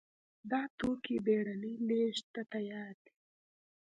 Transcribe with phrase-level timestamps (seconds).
[0.51, 3.15] دا توکي بېړنۍ لېږد ته تیار دي.